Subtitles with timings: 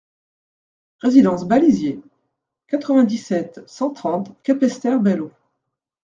[1.01, 2.01] Résidence Balisier,
[2.67, 5.31] quatre-vingt-dix-sept, cent trente Capesterre-Belle-Eau